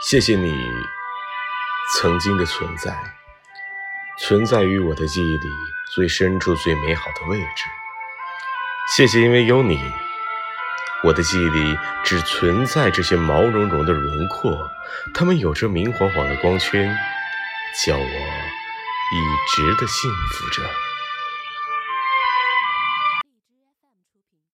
[0.00, 0.54] 谢谢你
[1.96, 2.96] 曾经的存在
[4.20, 5.48] 存在于我的记忆里
[5.92, 7.64] 最深处最美好的位置。
[8.94, 9.76] 谢谢因为有你
[11.02, 14.70] 我的记忆里只存在这些毛茸茸的轮廓
[15.12, 16.96] 它们有着明晃晃的光圈
[17.84, 19.18] 叫我一
[19.50, 20.87] 直的幸福着。